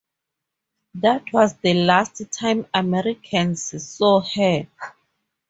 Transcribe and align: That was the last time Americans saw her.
That 0.95 1.31
was 1.31 1.53
the 1.57 1.75
last 1.75 2.23
time 2.31 2.65
Americans 2.73 3.79
saw 3.83 4.19
her. 4.21 4.65